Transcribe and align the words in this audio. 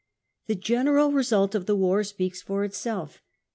The 0.47 0.55
general 0.55 1.11
result 1.11 1.53
of 1.53 1.67
the 1.67 1.75
war 1.75 2.03
speaks 2.03 2.41
for 2.41 2.63
itself. 2.63 3.21